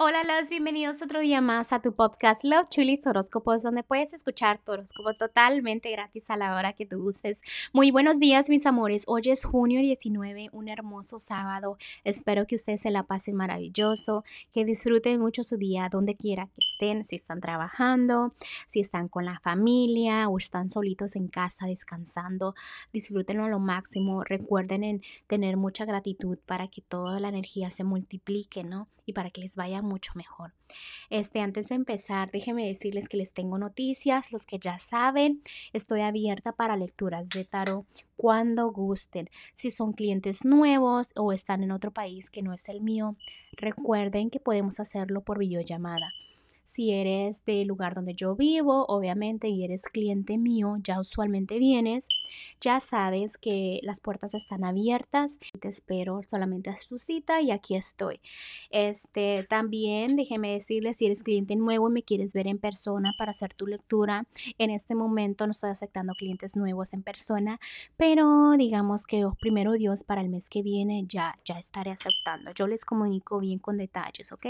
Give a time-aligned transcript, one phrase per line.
[0.00, 4.60] Hola, los bienvenidos otro día más a tu podcast Love Chulis Horóscopos, donde puedes escuchar
[4.64, 7.42] tu horóscopo totalmente gratis a la hora que tú gustes.
[7.72, 9.02] Muy buenos días, mis amores.
[9.08, 11.78] Hoy es junio 19, un hermoso sábado.
[12.04, 14.22] Espero que ustedes se la pasen maravilloso,
[14.52, 18.30] que disfruten mucho su día donde quiera que estén, si están trabajando,
[18.68, 22.54] si están con la familia o están solitos en casa descansando.
[22.92, 24.22] Disfrútenlo a lo máximo.
[24.22, 28.86] Recuerden en tener mucha gratitud para que toda la energía se multiplique, ¿no?
[29.04, 30.54] Y para que les vaya mucho mejor.
[31.10, 35.42] Este, antes de empezar, déjenme decirles que les tengo noticias, los que ya saben,
[35.72, 39.30] estoy abierta para lecturas de tarot cuando gusten.
[39.54, 43.16] Si son clientes nuevos o están en otro país que no es el mío,
[43.52, 46.12] recuerden que podemos hacerlo por videollamada.
[46.68, 52.06] Si eres del lugar donde yo vivo, obviamente, y eres cliente mío, ya usualmente vienes,
[52.60, 55.38] ya sabes que las puertas están abiertas.
[55.60, 58.20] Te espero solamente a su cita y aquí estoy.
[58.68, 63.30] Este, también déjeme decirles, si eres cliente nuevo y me quieres ver en persona para
[63.30, 64.26] hacer tu lectura,
[64.58, 67.58] en este momento no estoy aceptando clientes nuevos en persona,
[67.96, 72.52] pero digamos que oh, primero Dios para el mes que viene ya, ya estaré aceptando.
[72.54, 74.46] Yo les comunico bien con detalles, ¿ok?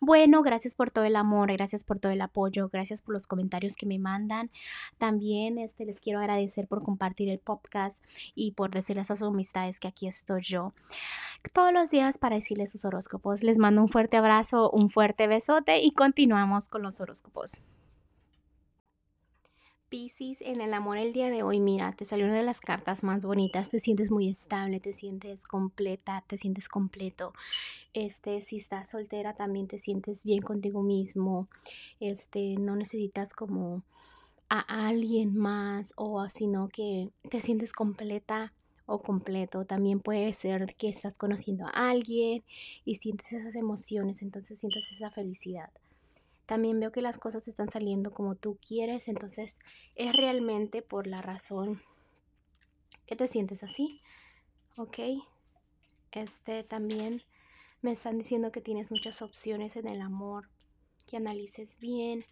[0.00, 3.74] Bueno, gracias por todo el amor gracias por todo el apoyo, gracias por los comentarios
[3.74, 4.50] que me mandan.
[4.98, 8.04] También este, les quiero agradecer por compartir el podcast
[8.34, 10.72] y por decirles a sus amistades que aquí estoy yo
[11.52, 13.42] todos los días para decirles sus horóscopos.
[13.42, 17.60] Les mando un fuerte abrazo, un fuerte besote y continuamos con los horóscopos.
[19.88, 23.02] Piscis, en el amor el día de hoy, mira, te salió una de las cartas
[23.02, 27.32] más bonitas, te sientes muy estable, te sientes completa, te sientes completo.
[27.94, 31.48] Este, si estás soltera también te sientes bien contigo mismo.
[32.00, 33.82] Este, no necesitas como
[34.50, 38.52] a alguien más o sino que te sientes completa
[38.84, 39.64] o completo.
[39.64, 42.44] También puede ser que estás conociendo a alguien
[42.84, 45.70] y sientes esas emociones, entonces sientes esa felicidad
[46.48, 49.58] también veo que las cosas están saliendo como tú quieres, entonces
[49.96, 51.82] es realmente por la razón
[53.04, 54.00] que te sientes así,
[54.78, 54.98] ¿ok?
[56.10, 57.20] Este también
[57.82, 60.48] me están diciendo que tienes muchas opciones en el amor,
[61.06, 62.24] que analices bien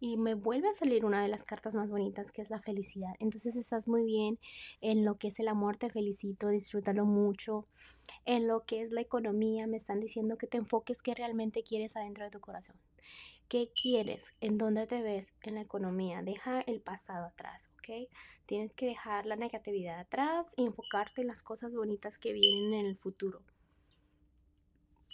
[0.00, 3.12] y me vuelve a salir una de las cartas más bonitas que es la felicidad.
[3.18, 4.38] Entonces estás muy bien
[4.80, 7.66] en lo que es el amor, te felicito, disfrútalo mucho.
[8.24, 11.96] En lo que es la economía, me están diciendo que te enfoques que realmente quieres
[11.98, 12.76] adentro de tu corazón.
[13.48, 14.34] ¿Qué quieres?
[14.40, 16.22] ¿En dónde te ves en la economía?
[16.22, 18.08] Deja el pasado atrás, ¿ok?
[18.44, 22.86] Tienes que dejar la negatividad atrás y enfocarte en las cosas bonitas que vienen en
[22.86, 23.42] el futuro.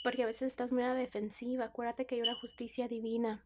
[0.02, 1.66] Porque a veces estás muy a defensiva.
[1.66, 3.44] Acuérdate que hay una justicia divina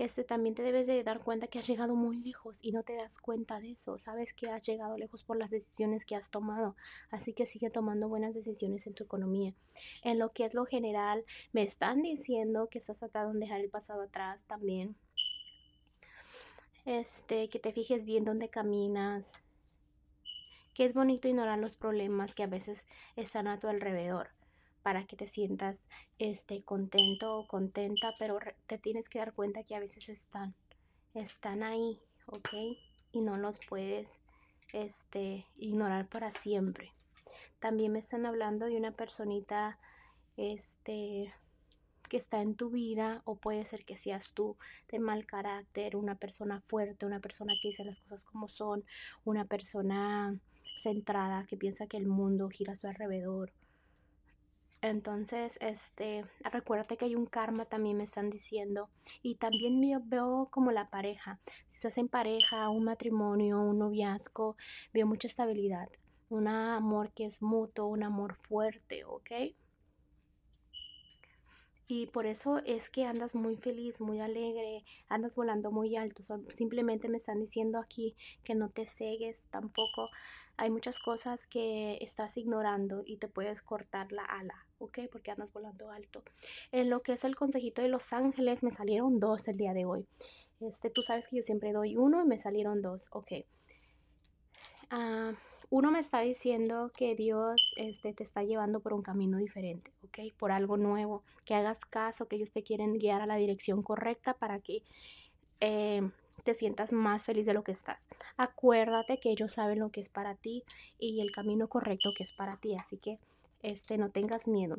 [0.00, 2.96] este, también te debes de dar cuenta que has llegado muy lejos y no te
[2.96, 3.98] das cuenta de eso.
[3.98, 6.74] Sabes que has llegado lejos por las decisiones que has tomado.
[7.10, 9.52] Así que sigue tomando buenas decisiones en tu economía.
[10.02, 13.68] En lo que es lo general, me están diciendo que estás tratando de dejar el
[13.68, 14.96] pasado atrás también.
[16.86, 19.34] Este, que te fijes bien dónde caminas.
[20.72, 24.30] Que es bonito ignorar los problemas que a veces están a tu alrededor
[24.82, 25.80] para que te sientas
[26.18, 30.54] este, contento o contenta, pero te tienes que dar cuenta que a veces están,
[31.14, 32.48] están ahí, ¿ok?
[33.12, 34.20] Y no los puedes
[34.72, 36.92] este, ignorar para siempre.
[37.58, 39.78] También me están hablando de una personita
[40.36, 41.32] este,
[42.08, 44.56] que está en tu vida o puede ser que seas tú
[44.88, 48.84] de mal carácter, una persona fuerte, una persona que dice las cosas como son,
[49.24, 50.38] una persona
[50.76, 53.52] centrada que piensa que el mundo gira a su alrededor
[54.82, 58.88] entonces, este, recuérdate que hay un karma, también me están diciendo.
[59.22, 61.38] Y también veo como la pareja.
[61.66, 64.56] Si estás en pareja, un matrimonio, un noviazgo,
[64.92, 65.88] veo mucha estabilidad.
[66.28, 69.30] Un amor que es mutuo, un amor fuerte, ¿ok?
[71.92, 76.22] Y por eso es que andas muy feliz, muy alegre, andas volando muy alto.
[76.46, 78.14] Simplemente me están diciendo aquí
[78.44, 80.08] que no te cegues tampoco.
[80.56, 85.00] Hay muchas cosas que estás ignorando y te puedes cortar la ala, ¿ok?
[85.10, 86.22] Porque andas volando alto.
[86.70, 89.84] En lo que es el consejito de los ángeles, me salieron dos el día de
[89.84, 90.06] hoy.
[90.60, 93.32] Este, tú sabes que yo siempre doy uno y me salieron dos, ok.
[94.90, 95.32] Ah
[95.70, 100.34] uno me está diciendo que Dios este, te está llevando por un camino diferente, ¿ok?
[100.36, 104.34] Por algo nuevo, que hagas caso, que ellos te quieren guiar a la dirección correcta
[104.34, 104.82] para que
[105.60, 106.02] eh,
[106.42, 108.08] te sientas más feliz de lo que estás.
[108.36, 110.64] Acuérdate que ellos saben lo que es para ti
[110.98, 113.20] y el camino correcto que es para ti, así que
[113.62, 114.78] este, no tengas miedo.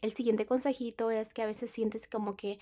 [0.00, 2.58] El siguiente consejito es que a veces sientes como que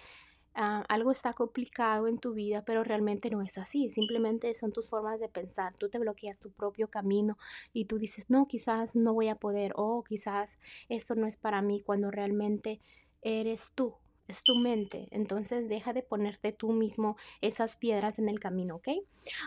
[0.54, 3.88] ah, algo está complicado en tu vida, pero realmente no es así.
[3.88, 5.74] Simplemente son tus formas de pensar.
[5.76, 7.38] Tú te bloqueas tu propio camino
[7.72, 10.54] y tú dices, no, quizás no voy a poder o quizás
[10.88, 12.80] esto no es para mí cuando realmente
[13.22, 13.94] eres tú
[14.30, 15.08] es tu mente.
[15.10, 18.88] Entonces deja de ponerte tú mismo esas piedras en el camino, ¿ok?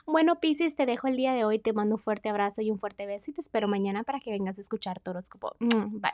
[0.05, 1.59] Bueno, Pisces, te dejo el día de hoy.
[1.59, 4.31] Te mando un fuerte abrazo y un fuerte beso y te espero mañana para que
[4.31, 5.13] vengas a escuchar tu.
[5.59, 6.11] Bye.